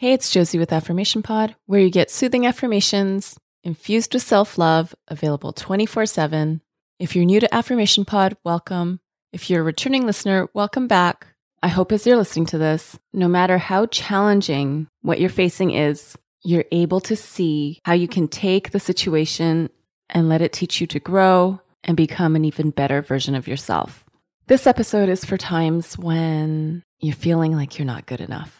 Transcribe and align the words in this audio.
Hey, 0.00 0.14
it's 0.14 0.30
Josie 0.30 0.58
with 0.58 0.72
Affirmation 0.72 1.22
Pod, 1.22 1.56
where 1.66 1.78
you 1.78 1.90
get 1.90 2.10
soothing 2.10 2.46
affirmations 2.46 3.38
infused 3.62 4.14
with 4.14 4.22
self 4.22 4.56
love, 4.56 4.94
available 5.08 5.52
24 5.52 6.06
7. 6.06 6.62
If 6.98 7.14
you're 7.14 7.26
new 7.26 7.38
to 7.38 7.54
Affirmation 7.54 8.06
Pod, 8.06 8.34
welcome. 8.42 9.00
If 9.34 9.50
you're 9.50 9.60
a 9.60 9.62
returning 9.62 10.06
listener, 10.06 10.48
welcome 10.54 10.88
back. 10.88 11.26
I 11.62 11.68
hope 11.68 11.92
as 11.92 12.06
you're 12.06 12.16
listening 12.16 12.46
to 12.46 12.56
this, 12.56 12.98
no 13.12 13.28
matter 13.28 13.58
how 13.58 13.84
challenging 13.84 14.88
what 15.02 15.20
you're 15.20 15.28
facing 15.28 15.72
is, 15.72 16.16
you're 16.42 16.64
able 16.72 17.02
to 17.02 17.14
see 17.14 17.78
how 17.84 17.92
you 17.92 18.08
can 18.08 18.26
take 18.26 18.70
the 18.70 18.80
situation 18.80 19.68
and 20.08 20.30
let 20.30 20.40
it 20.40 20.54
teach 20.54 20.80
you 20.80 20.86
to 20.86 20.98
grow 20.98 21.60
and 21.84 21.94
become 21.94 22.36
an 22.36 22.46
even 22.46 22.70
better 22.70 23.02
version 23.02 23.34
of 23.34 23.46
yourself. 23.46 24.08
This 24.46 24.66
episode 24.66 25.10
is 25.10 25.26
for 25.26 25.36
times 25.36 25.98
when 25.98 26.84
you're 27.00 27.14
feeling 27.14 27.54
like 27.54 27.78
you're 27.78 27.84
not 27.84 28.06
good 28.06 28.22
enough 28.22 28.59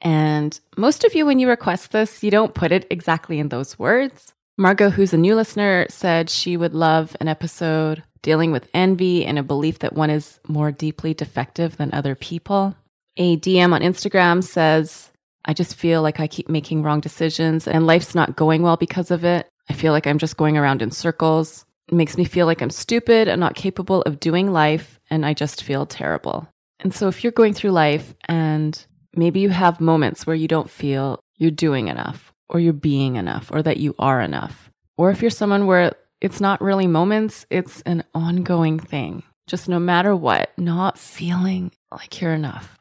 and 0.00 0.58
most 0.76 1.04
of 1.04 1.14
you, 1.14 1.26
when 1.26 1.38
you 1.38 1.48
request 1.48 1.92
this, 1.92 2.22
you 2.22 2.30
don't 2.30 2.54
put 2.54 2.72
it 2.72 2.86
exactly 2.90 3.38
in 3.38 3.48
those 3.48 3.78
words. 3.78 4.32
Margot, 4.56 4.90
who's 4.90 5.12
a 5.12 5.18
new 5.18 5.34
listener, 5.34 5.86
said 5.88 6.30
she 6.30 6.56
would 6.56 6.74
love 6.74 7.16
an 7.20 7.28
episode 7.28 8.02
dealing 8.22 8.52
with 8.52 8.68
envy 8.72 9.24
and 9.24 9.38
a 9.38 9.42
belief 9.42 9.80
that 9.80 9.94
one 9.94 10.10
is 10.10 10.40
more 10.46 10.70
deeply 10.72 11.12
defective 11.14 11.76
than 11.76 11.92
other 11.92 12.14
people. 12.14 12.74
A 13.16 13.36
DM 13.36 13.72
on 13.72 13.80
Instagram 13.80 14.42
says, 14.42 15.10
I 15.44 15.52
just 15.52 15.74
feel 15.74 16.02
like 16.02 16.20
I 16.20 16.26
keep 16.26 16.48
making 16.48 16.82
wrong 16.82 17.00
decisions 17.00 17.68
and 17.68 17.86
life's 17.86 18.14
not 18.14 18.36
going 18.36 18.62
well 18.62 18.76
because 18.76 19.10
of 19.10 19.24
it. 19.24 19.48
I 19.68 19.74
feel 19.74 19.92
like 19.92 20.06
I'm 20.06 20.18
just 20.18 20.36
going 20.36 20.56
around 20.56 20.82
in 20.82 20.90
circles. 20.90 21.64
It 21.88 21.94
makes 21.94 22.16
me 22.16 22.24
feel 22.24 22.46
like 22.46 22.62
I'm 22.62 22.70
stupid 22.70 23.28
and 23.28 23.40
not 23.40 23.54
capable 23.54 24.02
of 24.02 24.20
doing 24.20 24.52
life, 24.52 24.98
and 25.10 25.24
I 25.24 25.34
just 25.34 25.62
feel 25.62 25.84
terrible. 25.84 26.48
And 26.80 26.94
so, 26.94 27.08
if 27.08 27.22
you're 27.22 27.32
going 27.32 27.54
through 27.54 27.70
life 27.70 28.14
and 28.26 28.84
Maybe 29.16 29.40
you 29.40 29.50
have 29.50 29.80
moments 29.80 30.26
where 30.26 30.36
you 30.36 30.48
don't 30.48 30.70
feel 30.70 31.20
you're 31.36 31.50
doing 31.50 31.88
enough 31.88 32.32
or 32.48 32.60
you're 32.60 32.72
being 32.72 33.16
enough 33.16 33.50
or 33.50 33.62
that 33.62 33.78
you 33.78 33.94
are 33.98 34.20
enough. 34.20 34.70
Or 34.96 35.10
if 35.10 35.20
you're 35.22 35.30
someone 35.30 35.66
where 35.66 35.92
it's 36.20 36.40
not 36.40 36.60
really 36.60 36.86
moments, 36.86 37.46
it's 37.50 37.82
an 37.82 38.04
ongoing 38.14 38.78
thing. 38.78 39.22
Just 39.46 39.68
no 39.68 39.78
matter 39.78 40.16
what, 40.16 40.52
not 40.56 40.98
feeling 40.98 41.70
like 41.90 42.20
you're 42.20 42.32
enough. 42.32 42.78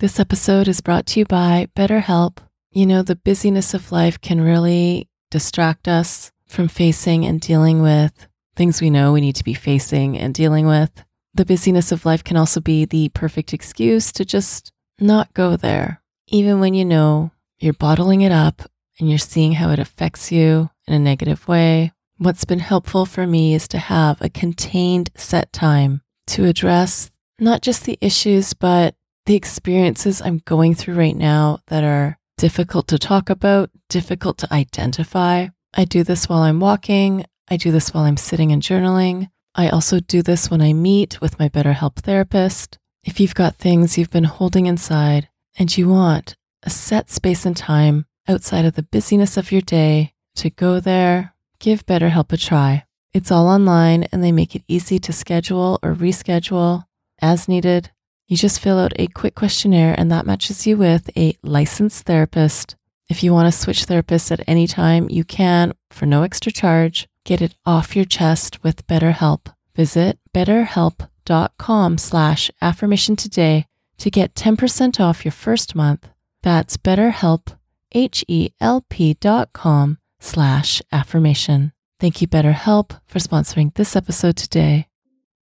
This 0.00 0.20
episode 0.20 0.68
is 0.68 0.80
brought 0.80 1.06
to 1.06 1.20
you 1.20 1.26
by 1.26 1.68
BetterHelp. 1.74 2.38
You 2.70 2.86
know, 2.86 3.02
the 3.02 3.16
busyness 3.16 3.74
of 3.74 3.92
life 3.92 4.20
can 4.20 4.40
really 4.40 5.08
distract 5.30 5.88
us 5.88 6.30
from 6.46 6.68
facing 6.68 7.24
and 7.24 7.40
dealing 7.40 7.82
with 7.82 8.28
things 8.54 8.80
we 8.80 8.90
know 8.90 9.12
we 9.12 9.20
need 9.20 9.36
to 9.36 9.44
be 9.44 9.54
facing 9.54 10.16
and 10.18 10.34
dealing 10.34 10.66
with. 10.66 10.90
The 11.34 11.44
busyness 11.44 11.90
of 11.90 12.06
life 12.06 12.22
can 12.22 12.36
also 12.36 12.60
be 12.60 12.84
the 12.84 13.08
perfect 13.08 13.52
excuse 13.52 14.12
to 14.12 14.24
just 14.24 14.72
not 15.00 15.34
go 15.34 15.56
there, 15.56 16.02
even 16.28 16.60
when 16.60 16.74
you 16.74 16.84
know 16.84 17.32
you're 17.58 17.72
bottling 17.72 18.20
it 18.20 18.32
up 18.32 18.62
and 18.98 19.08
you're 19.08 19.18
seeing 19.18 19.52
how 19.52 19.70
it 19.70 19.78
affects 19.78 20.30
you 20.30 20.70
in 20.86 20.94
a 20.94 20.98
negative 20.98 21.46
way. 21.48 21.92
What's 22.18 22.44
been 22.44 22.60
helpful 22.60 23.06
for 23.06 23.26
me 23.26 23.54
is 23.54 23.66
to 23.68 23.78
have 23.78 24.20
a 24.20 24.28
contained 24.28 25.10
set 25.16 25.52
time 25.52 26.02
to 26.28 26.44
address 26.44 27.10
not 27.40 27.62
just 27.62 27.84
the 27.84 27.98
issues, 28.00 28.54
but 28.54 28.94
the 29.26 29.34
experiences 29.34 30.22
I'm 30.22 30.38
going 30.44 30.74
through 30.74 30.94
right 30.94 31.16
now 31.16 31.58
that 31.68 31.82
are 31.82 32.18
difficult 32.38 32.88
to 32.88 32.98
talk 32.98 33.30
about, 33.30 33.70
difficult 33.88 34.38
to 34.38 34.52
identify. 34.52 35.48
I 35.74 35.84
do 35.84 36.04
this 36.04 36.28
while 36.28 36.42
I'm 36.42 36.60
walking. 36.60 37.24
I 37.48 37.56
do 37.56 37.72
this 37.72 37.92
while 37.92 38.04
I'm 38.04 38.16
sitting 38.16 38.52
and 38.52 38.62
journaling. 38.62 39.28
I 39.54 39.68
also 39.68 40.00
do 40.00 40.22
this 40.22 40.50
when 40.50 40.60
I 40.60 40.72
meet 40.72 41.20
with 41.20 41.38
my 41.38 41.48
BetterHelp 41.48 41.96
therapist. 41.96 42.78
If 43.04 43.20
you've 43.20 43.34
got 43.34 43.56
things 43.56 43.98
you've 43.98 44.10
been 44.10 44.24
holding 44.24 44.64
inside 44.64 45.28
and 45.58 45.76
you 45.76 45.88
want 45.88 46.36
a 46.62 46.70
set 46.70 47.10
space 47.10 47.44
and 47.44 47.54
time 47.54 48.06
outside 48.26 48.64
of 48.64 48.76
the 48.76 48.82
busyness 48.82 49.36
of 49.36 49.52
your 49.52 49.60
day 49.60 50.14
to 50.36 50.48
go 50.48 50.80
there, 50.80 51.34
give 51.58 51.84
BetterHelp 51.84 52.32
a 52.32 52.38
try. 52.38 52.86
It's 53.12 53.30
all 53.30 53.46
online 53.46 54.04
and 54.04 54.24
they 54.24 54.32
make 54.32 54.56
it 54.56 54.64
easy 54.68 54.98
to 55.00 55.12
schedule 55.12 55.78
or 55.82 55.94
reschedule 55.94 56.84
as 57.20 57.46
needed. 57.46 57.90
You 58.26 58.38
just 58.38 58.58
fill 58.58 58.78
out 58.78 58.94
a 58.96 59.06
quick 59.08 59.34
questionnaire 59.34 59.94
and 59.98 60.10
that 60.10 60.26
matches 60.26 60.66
you 60.66 60.78
with 60.78 61.10
a 61.14 61.36
licensed 61.42 62.06
therapist. 62.06 62.74
If 63.10 63.22
you 63.22 63.34
want 63.34 63.52
to 63.52 63.60
switch 63.60 63.84
therapists 63.84 64.32
at 64.32 64.48
any 64.48 64.66
time, 64.66 65.10
you 65.10 65.24
can 65.24 65.74
for 65.90 66.06
no 66.06 66.22
extra 66.22 66.50
charge. 66.50 67.06
Get 67.26 67.42
it 67.42 67.54
off 67.66 67.94
your 67.94 68.06
chest 68.06 68.64
with 68.64 68.86
BetterHelp. 68.86 69.52
Visit 69.76 70.18
betterhelp.com 70.34 71.10
dot 71.24 71.52
com 71.58 71.98
slash 71.98 72.50
affirmation 72.60 73.16
today 73.16 73.66
to 73.98 74.10
get 74.10 74.34
10% 74.34 75.00
off 75.00 75.24
your 75.24 75.32
first 75.32 75.74
month. 75.74 76.08
That's 76.42 76.76
betterhelp, 76.76 77.56
H-E-L-P 77.92 79.14
dot 79.14 79.52
com 79.52 79.98
slash 80.20 80.82
affirmation. 80.92 81.72
Thank 82.00 82.20
you, 82.20 82.28
BetterHelp, 82.28 83.00
for 83.06 83.18
sponsoring 83.18 83.72
this 83.74 83.96
episode 83.96 84.36
today. 84.36 84.88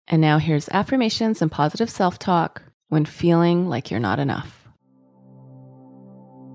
And 0.07 0.21
now 0.21 0.37
here's 0.37 0.69
affirmations 0.69 1.41
and 1.41 1.51
positive 1.51 1.89
self-talk 1.89 2.63
when 2.87 3.05
feeling 3.05 3.67
like 3.67 3.91
you're 3.91 3.99
not 3.99 4.19
enough. 4.19 4.67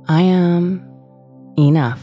I 0.09 0.23
am 0.23 0.89
enough. 1.59 2.01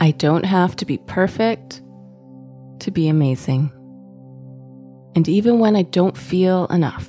I 0.00 0.10
don't 0.10 0.44
have 0.44 0.76
to 0.76 0.84
be 0.84 0.98
perfect 0.98 1.80
to 2.80 2.90
be 2.90 3.08
amazing. 3.08 3.72
And 5.16 5.26
even 5.28 5.58
when 5.58 5.74
I 5.74 5.82
don't 5.82 6.16
feel 6.16 6.66
enough, 6.66 7.08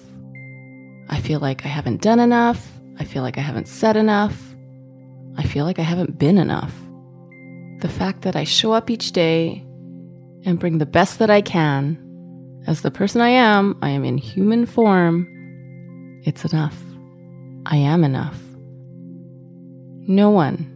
I 1.09 1.19
feel 1.19 1.41
like 1.41 1.65
I 1.65 1.67
haven't 1.67 2.01
done 2.01 2.21
enough, 2.21 2.65
I 2.97 3.03
feel 3.03 3.21
like 3.21 3.37
I 3.37 3.41
haven't 3.41 3.67
said 3.67 3.97
enough, 3.97 4.55
I 5.37 5.43
feel 5.43 5.65
like 5.65 5.77
I 5.77 5.83
haven't 5.83 6.17
been 6.17 6.37
enough. 6.37 6.73
The 7.81 7.89
fact 7.89 8.21
that 8.21 8.37
I 8.37 8.45
show 8.45 8.71
up 8.71 8.89
each 8.89 9.11
day 9.11 9.61
and 10.45 10.57
bring 10.57 10.77
the 10.77 10.85
best 10.85 11.19
that 11.19 11.29
I 11.29 11.41
can 11.41 12.01
as 12.65 12.81
the 12.81 12.91
person 12.91 13.19
I 13.19 13.29
am, 13.29 13.77
I 13.81 13.89
am 13.89 14.05
in 14.05 14.17
human 14.17 14.65
form, 14.65 15.27
it's 16.25 16.45
enough. 16.45 16.77
I 17.65 17.75
am 17.75 18.05
enough. 18.05 18.39
No 20.07 20.29
one 20.29 20.73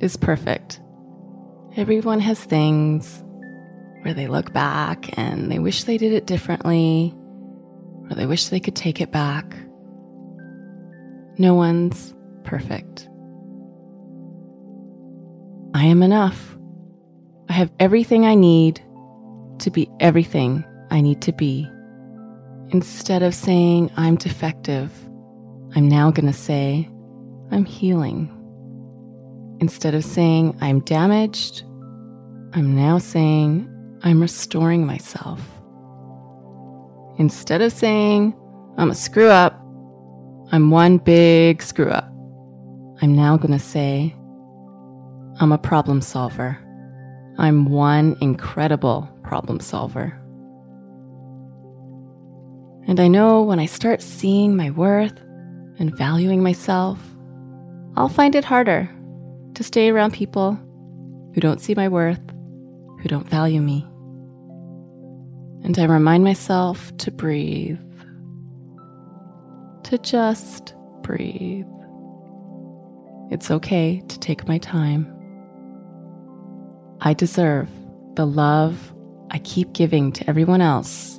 is 0.00 0.16
perfect. 0.16 0.80
Everyone 1.76 2.18
has 2.18 2.42
things 2.42 3.22
where 4.02 4.14
they 4.14 4.26
look 4.26 4.52
back 4.52 5.16
and 5.18 5.50
they 5.50 5.58
wish 5.58 5.84
they 5.84 5.98
did 5.98 6.12
it 6.12 6.26
differently, 6.26 7.14
or 8.08 8.16
they 8.16 8.26
wish 8.26 8.48
they 8.48 8.60
could 8.60 8.76
take 8.76 9.00
it 9.00 9.12
back. 9.12 9.54
No 11.38 11.54
one's 11.54 12.14
perfect. 12.44 13.08
I 15.74 15.84
am 15.84 16.02
enough. 16.02 16.56
I 17.48 17.52
have 17.52 17.70
everything 17.78 18.26
I 18.26 18.34
need 18.34 18.80
to 19.60 19.70
be 19.70 19.88
everything 20.00 20.64
I 20.90 21.00
need 21.00 21.22
to 21.22 21.32
be. 21.32 21.70
Instead 22.70 23.22
of 23.22 23.34
saying 23.34 23.90
I'm 23.96 24.16
defective, 24.16 24.92
I'm 25.76 25.88
now 25.88 26.10
going 26.10 26.26
to 26.26 26.32
say 26.32 26.88
I'm 27.50 27.64
healing. 27.64 28.28
Instead 29.60 29.94
of 29.94 30.04
saying 30.04 30.56
I'm 30.60 30.80
damaged, 30.80 31.62
I'm 32.52 32.74
now 32.74 32.98
saying 32.98 33.69
I'm 34.02 34.20
restoring 34.20 34.86
myself. 34.86 35.40
Instead 37.18 37.60
of 37.60 37.72
saying, 37.72 38.34
I'm 38.78 38.90
a 38.90 38.94
screw 38.94 39.28
up, 39.28 39.52
I'm 40.52 40.70
one 40.70 40.98
big 40.98 41.62
screw 41.62 41.90
up. 41.90 42.06
I'm 43.02 43.14
now 43.14 43.36
going 43.36 43.52
to 43.52 43.58
say, 43.58 44.14
I'm 45.38 45.52
a 45.52 45.58
problem 45.58 46.00
solver. 46.00 46.58
I'm 47.38 47.66
one 47.66 48.16
incredible 48.20 49.08
problem 49.22 49.60
solver. 49.60 50.16
And 52.86 52.98
I 52.98 53.08
know 53.08 53.42
when 53.42 53.58
I 53.58 53.66
start 53.66 54.02
seeing 54.02 54.56
my 54.56 54.70
worth 54.70 55.18
and 55.78 55.96
valuing 55.96 56.42
myself, 56.42 56.98
I'll 57.96 58.08
find 58.08 58.34
it 58.34 58.44
harder 58.44 58.90
to 59.54 59.62
stay 59.62 59.90
around 59.90 60.12
people 60.12 60.58
who 61.34 61.40
don't 61.40 61.60
see 61.60 61.74
my 61.74 61.88
worth, 61.88 62.20
who 63.00 63.08
don't 63.08 63.28
value 63.28 63.60
me. 63.60 63.86
And 65.62 65.78
I 65.78 65.84
remind 65.84 66.24
myself 66.24 66.96
to 66.98 67.10
breathe, 67.10 67.78
to 69.84 69.98
just 69.98 70.74
breathe. 71.02 71.66
It's 73.30 73.50
okay 73.50 74.02
to 74.08 74.18
take 74.18 74.48
my 74.48 74.58
time. 74.58 75.06
I 77.00 77.14
deserve 77.14 77.68
the 78.14 78.26
love 78.26 78.92
I 79.30 79.38
keep 79.38 79.72
giving 79.72 80.12
to 80.12 80.28
everyone 80.28 80.60
else 80.60 81.18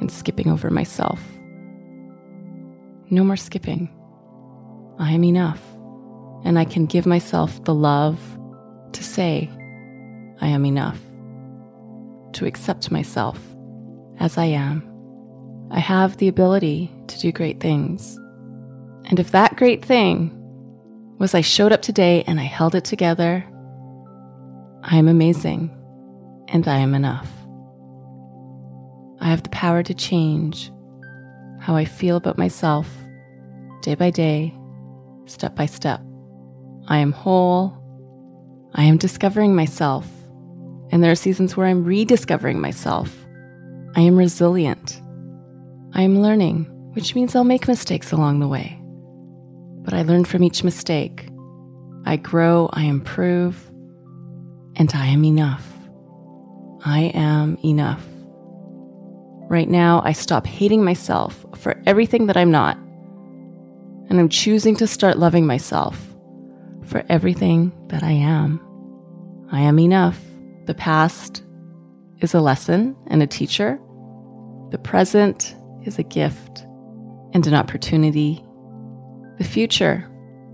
and 0.00 0.12
skipping 0.12 0.50
over 0.50 0.70
myself. 0.70 1.20
No 3.10 3.24
more 3.24 3.36
skipping. 3.36 3.88
I 4.98 5.12
am 5.12 5.24
enough, 5.24 5.62
and 6.44 6.58
I 6.58 6.64
can 6.64 6.84
give 6.86 7.06
myself 7.06 7.64
the 7.64 7.74
love 7.74 8.20
to 8.92 9.02
say, 9.02 9.48
I 10.40 10.48
am 10.48 10.66
enough, 10.66 11.00
to 12.34 12.46
accept 12.46 12.90
myself 12.90 13.38
as 14.18 14.38
I 14.38 14.46
am. 14.46 14.88
I 15.70 15.80
have 15.80 16.16
the 16.16 16.28
ability 16.28 16.90
to 17.08 17.18
do 17.18 17.32
great 17.32 17.60
things. 17.60 18.16
And 19.06 19.18
if 19.18 19.30
that 19.32 19.56
great 19.56 19.84
thing 19.84 20.30
was 21.18 21.34
I 21.34 21.40
showed 21.40 21.72
up 21.72 21.82
today 21.82 22.24
and 22.26 22.40
I 22.40 22.44
held 22.44 22.74
it 22.74 22.84
together, 22.84 23.44
I 24.82 24.96
am 24.96 25.08
amazing 25.08 25.70
and 26.48 26.66
I 26.66 26.78
am 26.78 26.94
enough. 26.94 27.28
I 29.20 29.28
have 29.28 29.42
the 29.42 29.50
power 29.50 29.82
to 29.82 29.94
change 29.94 30.70
how 31.60 31.74
I 31.74 31.84
feel 31.84 32.16
about 32.16 32.38
myself 32.38 32.88
day 33.82 33.94
by 33.94 34.10
day, 34.10 34.54
step 35.26 35.54
by 35.54 35.66
step. 35.66 36.00
I 36.86 36.98
am 36.98 37.12
whole. 37.12 37.74
I 38.74 38.84
am 38.84 38.96
discovering 38.96 39.54
myself. 39.54 40.06
And 40.90 41.02
there 41.02 41.10
are 41.10 41.16
seasons 41.16 41.56
where 41.56 41.66
I'm 41.66 41.84
rediscovering 41.84 42.60
myself. 42.60 43.14
I 43.94 44.00
am 44.00 44.16
resilient. 44.16 45.00
I 45.92 46.02
am 46.02 46.20
learning, 46.20 46.64
which 46.94 47.14
means 47.14 47.34
I'll 47.34 47.44
make 47.44 47.68
mistakes 47.68 48.12
along 48.12 48.40
the 48.40 48.48
way. 48.48 48.80
But 49.82 49.94
I 49.94 50.02
learn 50.02 50.24
from 50.24 50.44
each 50.44 50.64
mistake. 50.64 51.28
I 52.04 52.16
grow, 52.16 52.70
I 52.72 52.84
improve, 52.84 53.70
and 54.76 54.92
I 54.94 55.06
am 55.06 55.24
enough. 55.24 55.66
I 56.84 57.10
am 57.14 57.58
enough. 57.64 58.04
Right 59.50 59.68
now, 59.68 60.02
I 60.04 60.12
stop 60.12 60.46
hating 60.46 60.84
myself 60.84 61.44
for 61.56 61.80
everything 61.86 62.26
that 62.26 62.36
I'm 62.36 62.50
not. 62.50 62.76
And 64.08 64.20
I'm 64.20 64.28
choosing 64.28 64.76
to 64.76 64.86
start 64.86 65.18
loving 65.18 65.46
myself 65.46 65.98
for 66.84 67.04
everything 67.08 67.72
that 67.88 68.02
I 68.02 68.12
am. 68.12 68.60
I 69.50 69.60
am 69.60 69.78
enough. 69.78 70.20
The 70.68 70.74
past 70.74 71.42
is 72.18 72.34
a 72.34 72.42
lesson 72.42 72.94
and 73.06 73.22
a 73.22 73.26
teacher. 73.26 73.80
The 74.70 74.76
present 74.76 75.56
is 75.84 75.98
a 75.98 76.02
gift 76.02 76.66
and 77.32 77.46
an 77.46 77.54
opportunity. 77.54 78.44
The 79.38 79.44
future 79.44 80.06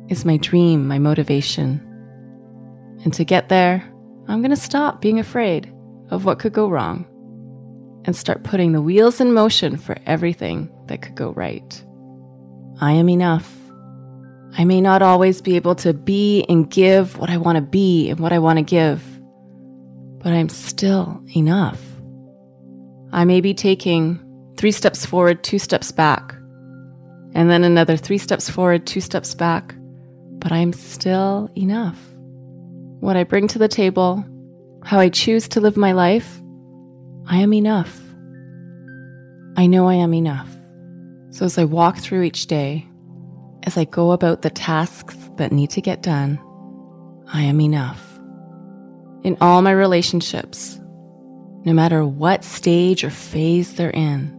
is 0.08 0.25
my 0.25 0.37
dream, 0.37 0.87
my 0.87 1.00
motivation. 1.00 1.81
And 3.02 3.12
to 3.12 3.25
get 3.25 3.49
there, 3.49 3.82
I'm 4.28 4.40
going 4.40 4.50
to 4.50 4.56
stop 4.56 5.00
being 5.00 5.19
afraid 5.19 5.75
of 6.11 6.25
what 6.25 6.38
could 6.38 6.52
go 6.52 6.69
wrong 6.69 7.06
and 8.05 8.14
start 8.14 8.44
putting 8.44 8.70
the 8.70 8.82
wheels 8.82 9.20
in 9.20 9.34
motion 9.34 9.76
for 9.76 9.96
everything 10.06 10.70
that 10.87 11.02
could 11.02 11.16
go 11.16 11.32
right. 11.32 11.84
I 12.81 12.93
am 12.93 13.08
enough. 13.08 13.52
I 14.56 14.64
may 14.64 14.81
not 14.81 15.02
always 15.02 15.43
be 15.43 15.56
able 15.56 15.75
to 15.75 15.93
be 15.93 16.44
and 16.49 16.70
give 16.70 17.19
what 17.19 17.31
I 17.31 17.37
want 17.37 17.56
to 17.56 17.62
be 17.62 18.11
and 18.11 18.20
what 18.20 18.32
I 18.32 18.38
want 18.38 18.61
to 18.61 18.62
give, 18.62 19.13
but 20.25 20.32
I'm 20.32 20.49
still 20.49 21.23
enough. 21.37 21.81
I 23.12 23.26
may 23.26 23.43
be 23.43 23.53
taking 23.53 24.19
three 24.56 24.73
steps 24.73 25.05
forward, 25.05 25.44
two 25.44 25.59
steps 25.59 25.93
back, 25.93 26.35
and 27.35 27.50
then 27.50 27.62
another 27.62 27.99
three 27.99 28.17
steps 28.17 28.49
forward, 28.49 28.87
two 28.87 29.03
steps 29.03 29.35
back, 29.35 29.75
but 30.38 30.50
I'm 30.50 30.73
still 30.73 31.50
enough. 31.56 31.99
What 33.00 33.19
I 33.19 33.25
bring 33.25 33.49
to 33.49 33.59
the 33.59 33.69
table, 33.69 34.25
how 34.82 34.99
I 34.99 35.11
choose 35.11 35.47
to 35.49 35.61
live 35.61 35.76
my 35.76 35.93
life, 35.93 36.41
I 37.26 37.38
am 37.38 37.53
enough. 37.53 38.00
I 39.59 39.67
know 39.67 39.87
I 39.88 39.94
am 39.94 40.15
enough. 40.15 40.49
So 41.31 41.44
as 41.44 41.59
I 41.59 41.65
walk 41.65 41.99
through 41.99 42.23
each 42.23 42.47
day, 42.47 42.87
as 43.65 43.76
I 43.76 43.85
go 43.85 44.12
about 44.12 44.41
the 44.41 44.50
tasks 44.50 45.17
that 45.37 45.53
need 45.53 45.69
to 45.71 45.82
get 45.82 46.03
done, 46.03 46.38
I 47.31 47.43
am 47.43 47.61
enough. 47.61 48.03
In 49.25 49.38
all 49.41 49.62
my 49.62 49.73
relationships, 49.73 50.79
no 51.65 51.73
matter 51.73 52.05
what 52.05 52.44
stage 52.44 53.05
or 53.05 53.11
phase 53.11 53.75
they're 53.75 53.91
in, 53.91 54.31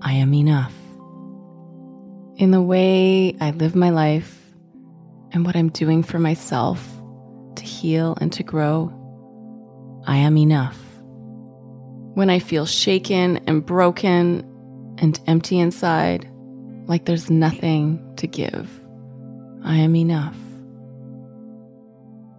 I 0.00 0.14
am 0.14 0.32
enough. 0.32 0.74
In 2.36 2.50
the 2.50 2.62
way 2.62 3.36
I 3.40 3.50
live 3.50 3.76
my 3.76 3.90
life 3.90 4.36
and 5.32 5.44
what 5.44 5.54
I'm 5.54 5.68
doing 5.68 6.02
for 6.02 6.18
myself 6.18 6.82
to 7.56 7.62
heal 7.62 8.16
and 8.20 8.32
to 8.32 8.42
grow, 8.42 8.90
I 10.06 10.16
am 10.16 10.38
enough 10.38 10.78
when 12.18 12.30
I 12.30 12.40
feel 12.40 12.66
shaken 12.66 13.36
and 13.46 13.64
broken 13.64 14.44
and 14.98 15.20
empty 15.28 15.60
inside, 15.60 16.28
like 16.86 17.04
there's 17.04 17.30
nothing 17.30 18.14
to 18.16 18.26
give. 18.26 18.68
I 19.62 19.76
am 19.76 19.94
enough. 19.94 20.36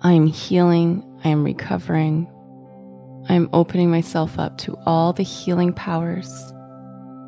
I 0.01 0.11
am 0.11 0.27
healing. 0.27 1.05
I 1.23 1.29
am 1.29 1.43
recovering. 1.43 2.27
I 3.27 3.33
am 3.33 3.49
opening 3.53 3.91
myself 3.91 4.39
up 4.39 4.57
to 4.59 4.77
all 4.85 5.13
the 5.13 5.23
healing 5.23 5.73
powers 5.73 6.29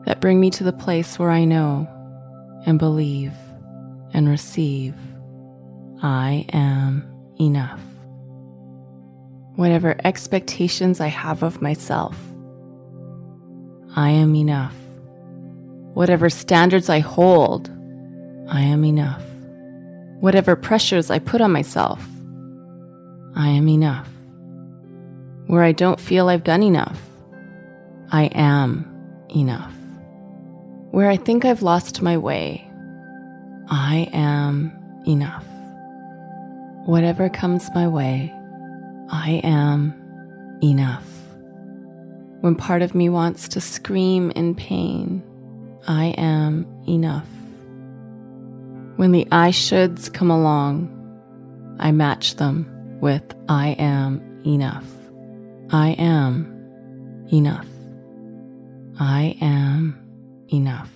that 0.06 0.22
bring 0.22 0.40
me 0.40 0.50
to 0.52 0.64
the 0.64 0.74
place 0.74 1.20
where 1.20 1.30
I 1.30 1.46
know 1.46 1.88
and 2.66 2.80
believe 2.80 3.34
and 4.14 4.28
receive 4.28 4.96
I 6.04 6.48
am 6.52 7.08
enough. 7.40 7.82
Whatever 9.56 9.96
expectations 10.04 11.00
I 11.00 11.08
have 11.08 11.44
of 11.44 11.62
myself, 11.62 12.18
I 13.96 14.10
am 14.10 14.34
enough. 14.36 14.76
Whatever 15.94 16.30
standards 16.30 16.90
I 16.90 17.00
hold, 17.00 17.70
I 18.50 18.62
am 18.62 18.84
enough. 18.84 19.24
Whatever 20.22 20.56
pressures 20.56 21.12
I 21.12 21.20
put 21.20 21.42
on 21.42 21.52
myself, 21.52 22.04
I 23.36 23.50
am 23.50 23.68
enough. 23.70 24.10
Where 25.48 25.64
I 25.64 25.72
don't 25.72 26.00
feel 26.00 26.30
I've 26.30 26.44
done 26.44 26.64
enough, 26.64 27.02
I 28.12 28.26
am 28.34 28.86
enough. 29.36 29.74
Where 30.92 31.10
I 31.10 31.18
think 31.18 31.46
I've 31.46 31.62
lost 31.62 32.02
my 32.02 32.18
way, 32.18 32.70
I 33.70 34.10
am 34.14 34.72
enough. 35.08 35.46
Whatever 36.86 37.30
comes 37.30 37.70
my 37.74 37.88
way, 37.88 38.34
I 39.10 39.42
am 39.44 39.94
enough. 40.64 41.08
When 42.42 42.56
part 42.56 42.82
of 42.82 42.96
me 42.96 43.08
wants 43.08 43.48
to 43.50 43.62
scream 43.62 44.32
in 44.32 44.56
pain, 44.56 45.24
I 45.88 46.08
am 46.18 46.66
enough. 46.88 47.28
When 48.98 49.12
the 49.12 49.28
I 49.32 49.52
shoulds 49.52 50.12
come 50.12 50.32
along, 50.32 50.98
I 51.80 51.92
match 51.92 52.36
them 52.36 52.81
with 53.02 53.24
I 53.50 53.70
am 53.80 54.42
enough. 54.46 54.86
I 55.72 55.90
am 55.92 57.26
enough. 57.32 57.68
I 59.00 59.38
am 59.42 59.98
enough. 60.54 60.90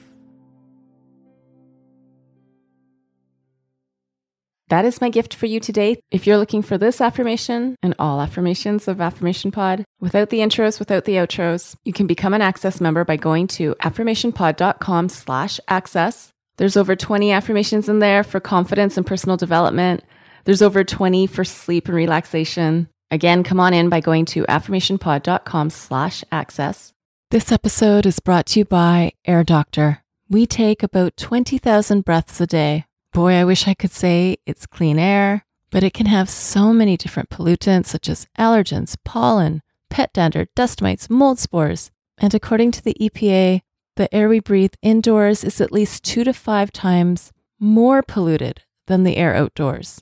That 4.70 4.86
is 4.86 5.00
my 5.00 5.10
gift 5.10 5.36
for 5.36 5.46
you 5.46 5.60
today. 5.60 6.00
If 6.10 6.26
you're 6.26 6.40
looking 6.40 6.64
for 6.64 6.78
this 6.78 7.00
affirmation 7.00 7.76
and 7.84 7.94
all 8.00 8.20
affirmations 8.20 8.88
of 8.88 9.00
Affirmation 9.00 9.52
Pod, 9.52 9.86
without 10.00 10.32
the 10.32 10.40
intros, 10.40 10.80
without 10.80 11.06
the 11.06 11.14
outros, 11.14 11.76
you 11.86 11.94
can 11.94 12.08
become 12.08 12.34
an 12.34 12.42
access 12.42 12.82
member 12.82 13.06
by 13.06 13.16
going 13.16 13.46
to 13.48 13.76
affirmationpod.com 13.76 15.10
slash 15.10 15.60
access. 15.68 16.32
There's 16.58 16.78
over 16.78 16.96
20 16.96 17.32
affirmations 17.32 17.90
in 17.90 18.00
there 18.00 18.24
for 18.24 18.40
confidence 18.40 18.98
and 18.98 19.06
personal 19.06 19.38
development. 19.38 20.04
There's 20.46 20.62
over 20.62 20.84
20 20.84 21.28
for 21.28 21.44
sleep 21.44 21.88
and 21.88 21.96
relaxation. 21.96 22.88
Again, 23.12 23.44
come 23.44 23.60
on 23.60 23.74
in 23.74 23.90
by 23.90 24.00
going 24.00 24.26
to 24.26 24.44
affirmationpod.com 24.46 25.70
slash 25.70 26.24
access. 26.32 26.94
This 27.32 27.52
episode 27.52 28.06
is 28.06 28.20
brought 28.20 28.46
to 28.48 28.60
you 28.60 28.66
by 28.66 29.12
Air 29.26 29.44
Doctor. 29.44 30.04
We 30.30 30.46
take 30.46 30.82
about 30.82 31.18
20,000 31.18 32.06
breaths 32.06 32.40
a 32.42 32.48
day 32.48 32.86
boy, 33.16 33.32
I 33.32 33.46
wish 33.46 33.66
I 33.66 33.74
could 33.74 33.94
say 33.94 34.36
it's 34.46 34.66
clean 34.66 35.00
air, 35.00 35.46
but 35.72 35.86
it 35.86 35.94
can 35.94 36.08
have 36.08 36.30
so 36.30 36.74
many 36.74 36.98
different 36.98 37.30
pollutants 37.30 37.86
such 37.86 38.10
as 38.10 38.28
allergens, 38.38 38.98
pollen, 39.06 39.62
pet 39.90 40.12
dander, 40.12 40.48
dust 40.54 40.82
mites, 40.82 41.10
mold 41.10 41.40
spores. 41.40 41.92
And 42.18 42.34
according 42.34 42.72
to 42.72 42.84
the 42.84 42.94
EPA, 43.00 43.62
the 43.96 44.14
air 44.14 44.28
we 44.28 44.42
breathe 44.42 44.74
indoors 44.82 45.46
is 45.46 45.62
at 45.62 45.72
least 45.72 46.04
two 46.04 46.26
to 46.26 46.34
five 46.34 46.74
times 46.74 47.32
more 47.58 48.04
polluted 48.04 48.64
than 48.88 49.06
the 49.06 49.16
air 49.16 49.34
outdoors. 49.34 50.02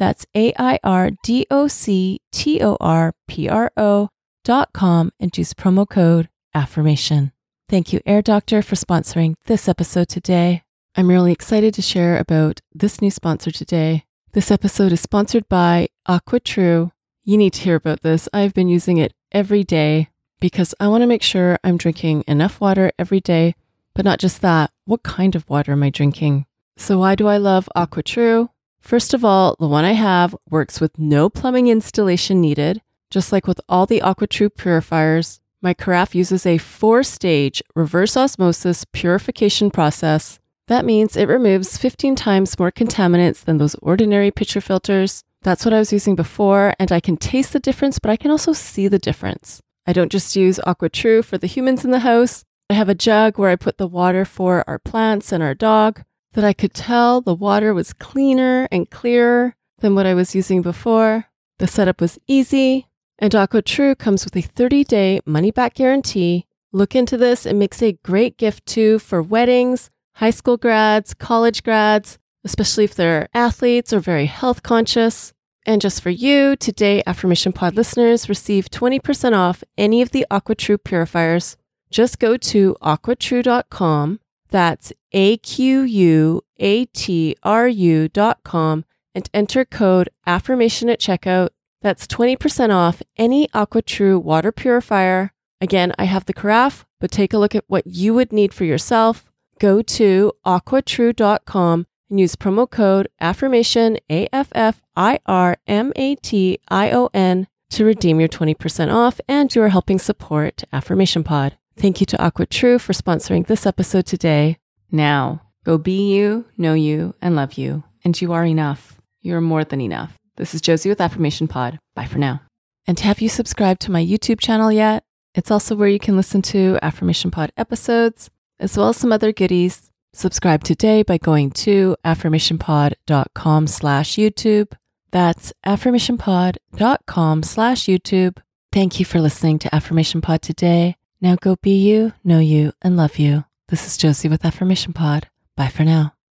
that's 0.00 0.26
A 0.34 0.52
I 0.58 0.78
R 0.82 1.10
D 1.22 1.46
O 1.50 1.68
C 1.68 2.20
T 2.32 2.60
O 2.62 2.76
R 2.80 3.14
P 3.28 3.48
R 3.48 3.70
O 3.76 4.08
dot 4.42 4.72
com 4.72 5.12
and 5.20 5.36
use 5.36 5.52
promo 5.52 5.88
code 5.88 6.30
AFFIRMATION. 6.56 7.32
Thank 7.68 7.92
you, 7.92 8.00
Air 8.06 8.22
Doctor, 8.22 8.62
for 8.62 8.74
sponsoring 8.74 9.34
this 9.44 9.68
episode 9.68 10.08
today. 10.08 10.62
I'm 10.96 11.08
really 11.08 11.30
excited 11.30 11.74
to 11.74 11.82
share 11.82 12.18
about 12.18 12.60
this 12.74 13.00
new 13.00 13.10
sponsor 13.10 13.50
today. 13.50 14.04
This 14.32 14.50
episode 14.50 14.90
is 14.90 15.02
sponsored 15.02 15.48
by 15.48 15.88
AquaTrue. 16.08 16.90
You 17.22 17.36
need 17.36 17.52
to 17.52 17.60
hear 17.60 17.76
about 17.76 18.00
this. 18.00 18.28
I've 18.32 18.54
been 18.54 18.68
using 18.68 18.96
it 18.96 19.12
every 19.30 19.62
day 19.62 20.08
because 20.40 20.74
I 20.80 20.88
want 20.88 21.02
to 21.02 21.06
make 21.06 21.22
sure 21.22 21.58
I'm 21.62 21.76
drinking 21.76 22.24
enough 22.26 22.60
water 22.60 22.90
every 22.98 23.20
day, 23.20 23.54
but 23.94 24.06
not 24.06 24.18
just 24.18 24.40
that. 24.40 24.72
What 24.86 25.02
kind 25.02 25.36
of 25.36 25.48
water 25.48 25.72
am 25.72 25.82
I 25.82 25.90
drinking? 25.90 26.46
So, 26.78 26.98
why 26.98 27.14
do 27.14 27.28
I 27.28 27.36
love 27.36 27.68
AquaTrue? 27.76 28.48
First 28.80 29.14
of 29.14 29.24
all, 29.24 29.56
the 29.60 29.68
one 29.68 29.84
I 29.84 29.92
have 29.92 30.34
works 30.48 30.80
with 30.80 30.98
no 30.98 31.28
plumbing 31.28 31.68
installation 31.68 32.40
needed. 32.40 32.82
Just 33.10 33.32
like 33.32 33.46
with 33.46 33.60
all 33.68 33.86
the 33.86 34.00
AquaTrue 34.00 34.56
purifiers, 34.56 35.40
my 35.62 35.74
carafe 35.74 36.14
uses 36.14 36.46
a 36.46 36.58
four 36.58 37.02
stage 37.02 37.62
reverse 37.74 38.16
osmosis 38.16 38.84
purification 38.92 39.70
process. 39.70 40.38
That 40.68 40.84
means 40.84 41.16
it 41.16 41.28
removes 41.28 41.76
15 41.76 42.14
times 42.14 42.58
more 42.58 42.70
contaminants 42.70 43.44
than 43.44 43.58
those 43.58 43.74
ordinary 43.76 44.30
pitcher 44.30 44.60
filters. 44.60 45.24
That's 45.42 45.64
what 45.64 45.74
I 45.74 45.78
was 45.78 45.92
using 45.92 46.14
before, 46.14 46.74
and 46.78 46.92
I 46.92 47.00
can 47.00 47.16
taste 47.16 47.52
the 47.52 47.60
difference, 47.60 47.98
but 47.98 48.10
I 48.10 48.16
can 48.16 48.30
also 48.30 48.52
see 48.52 48.88
the 48.88 48.98
difference. 48.98 49.60
I 49.86 49.92
don't 49.92 50.12
just 50.12 50.36
use 50.36 50.60
AquaTrue 50.66 51.24
for 51.24 51.38
the 51.38 51.46
humans 51.46 51.84
in 51.84 51.90
the 51.90 52.00
house. 52.00 52.44
I 52.68 52.74
have 52.74 52.88
a 52.88 52.94
jug 52.94 53.38
where 53.38 53.50
I 53.50 53.56
put 53.56 53.78
the 53.78 53.88
water 53.88 54.24
for 54.24 54.64
our 54.68 54.78
plants 54.78 55.32
and 55.32 55.42
our 55.42 55.54
dog 55.54 56.04
that 56.32 56.44
I 56.44 56.52
could 56.52 56.74
tell 56.74 57.20
the 57.20 57.34
water 57.34 57.74
was 57.74 57.92
cleaner 57.92 58.68
and 58.70 58.90
clearer 58.90 59.54
than 59.78 59.94
what 59.94 60.06
I 60.06 60.14
was 60.14 60.34
using 60.34 60.62
before. 60.62 61.26
The 61.58 61.66
setup 61.66 62.00
was 62.00 62.18
easy, 62.26 62.88
and 63.18 63.32
AquaTrue 63.32 63.98
comes 63.98 64.24
with 64.24 64.36
a 64.36 64.42
30 64.42 64.84
day 64.84 65.20
money 65.26 65.50
back 65.50 65.74
guarantee. 65.74 66.46
Look 66.72 66.94
into 66.94 67.16
this, 67.16 67.46
it 67.46 67.54
makes 67.54 67.82
a 67.82 67.98
great 68.04 68.38
gift 68.38 68.64
too 68.66 68.98
for 68.98 69.22
weddings, 69.22 69.90
high 70.14 70.30
school 70.30 70.56
grads, 70.56 71.14
college 71.14 71.62
grads, 71.62 72.18
especially 72.44 72.84
if 72.84 72.94
they're 72.94 73.28
athletes 73.34 73.92
or 73.92 74.00
very 74.00 74.26
health 74.26 74.62
conscious. 74.62 75.32
And 75.66 75.80
just 75.80 76.00
for 76.00 76.10
you, 76.10 76.56
today 76.56 77.02
Affirmation 77.06 77.52
Pod 77.52 77.74
listeners 77.74 78.28
receive 78.28 78.70
20% 78.70 79.36
off 79.36 79.62
any 79.76 80.00
of 80.00 80.10
the 80.12 80.26
AquaTrue 80.30 80.82
purifiers. 80.84 81.56
Just 81.90 82.18
go 82.18 82.36
to 82.36 82.76
aquatrue.com 82.80 84.20
that's 84.50 84.92
A 85.12 85.36
Q 85.38 85.82
U 85.82 86.42
A 86.58 86.84
T 86.86 87.36
R 87.42 87.68
U 87.68 88.08
dot 88.08 88.40
com 88.44 88.84
and 89.14 89.28
enter 89.34 89.64
code 89.64 90.08
affirmation 90.26 90.88
at 90.88 91.00
checkout. 91.00 91.50
That's 91.82 92.06
20% 92.06 92.74
off 92.74 93.02
any 93.16 93.48
AquaTrue 93.48 94.22
water 94.22 94.52
purifier. 94.52 95.32
Again, 95.60 95.92
I 95.98 96.04
have 96.04 96.26
the 96.26 96.34
carafe, 96.34 96.84
but 97.00 97.10
take 97.10 97.32
a 97.32 97.38
look 97.38 97.54
at 97.54 97.64
what 97.68 97.86
you 97.86 98.14
would 98.14 98.32
need 98.32 98.52
for 98.52 98.64
yourself. 98.64 99.24
Go 99.58 99.82
to 99.82 100.32
aquatrue.com 100.46 101.86
and 102.08 102.20
use 102.20 102.36
promo 102.36 102.68
code 102.68 103.08
affirmation 103.20 103.98
A 104.10 104.28
F 104.32 104.48
F 104.52 104.82
I 104.96 105.20
R 105.26 105.56
M 105.66 105.92
A 105.96 106.16
T 106.16 106.58
I 106.68 106.90
O 106.90 107.08
N 107.14 107.46
to 107.70 107.84
redeem 107.84 108.18
your 108.18 108.28
20% 108.28 108.92
off 108.92 109.20
and 109.28 109.54
you 109.54 109.62
are 109.62 109.68
helping 109.68 109.98
support 109.98 110.64
Affirmation 110.72 111.22
Pod. 111.22 111.56
Thank 111.76 112.00
you 112.00 112.06
to 112.06 112.16
AquaTrue 112.18 112.80
for 112.80 112.92
sponsoring 112.92 113.46
this 113.46 113.66
episode 113.66 114.06
today. 114.06 114.58
Now, 114.90 115.42
go 115.64 115.78
be 115.78 116.12
you, 116.14 116.46
know 116.56 116.74
you, 116.74 117.14
and 117.22 117.36
love 117.36 117.54
you. 117.54 117.84
And 118.04 118.20
you 118.20 118.32
are 118.32 118.44
enough. 118.44 119.00
You're 119.22 119.40
more 119.40 119.64
than 119.64 119.80
enough. 119.80 120.16
This 120.36 120.54
is 120.54 120.60
Josie 120.60 120.88
with 120.88 121.00
Affirmation 121.00 121.48
Pod. 121.48 121.78
Bye 121.94 122.06
for 122.06 122.18
now. 122.18 122.42
And 122.86 122.98
have 123.00 123.20
you 123.20 123.28
subscribed 123.28 123.82
to 123.82 123.90
my 123.90 124.04
YouTube 124.04 124.40
channel 124.40 124.72
yet? 124.72 125.04
It's 125.34 125.50
also 125.50 125.76
where 125.76 125.88
you 125.88 125.98
can 125.98 126.16
listen 126.16 126.42
to 126.42 126.78
Affirmation 126.82 127.30
Pod 127.30 127.52
episodes, 127.56 128.30
as 128.58 128.76
well 128.76 128.88
as 128.88 128.96
some 128.96 129.12
other 129.12 129.32
goodies. 129.32 129.90
Subscribe 130.12 130.64
today 130.64 131.02
by 131.02 131.18
going 131.18 131.50
to 131.52 131.96
affirmationpod.com 132.04 133.66
slash 133.66 134.16
YouTube. 134.16 134.72
That's 135.12 135.52
affirmationpod.com 135.64 137.42
slash 137.42 137.84
YouTube. 137.84 138.38
Thank 138.72 138.98
you 138.98 139.04
for 139.04 139.20
listening 139.20 139.58
to 139.60 139.74
Affirmation 139.74 140.20
Pod 140.20 140.42
today. 140.42 140.96
Now 141.22 141.36
go 141.36 141.56
be 141.60 141.76
you, 141.76 142.14
know 142.24 142.38
you, 142.38 142.72
and 142.80 142.96
love 142.96 143.18
you. 143.18 143.44
This 143.68 143.86
is 143.86 143.98
Josie 143.98 144.28
with 144.28 144.44
Affirmation 144.44 144.94
Pod. 144.94 145.28
Bye 145.54 145.68
for 145.68 145.84
now. 145.84 146.14